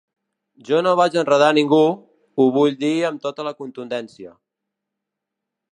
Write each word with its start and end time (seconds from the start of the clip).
Jo 0.69 0.77
no 0.85 0.93
vaig 0.99 1.17
enredar 1.23 1.49
ningú, 1.57 1.79
ho 2.43 2.49
vull 2.57 2.81
dir 2.81 2.93
amb 3.11 3.23
tota 3.27 3.47
la 3.51 3.55
contundència. 3.61 4.35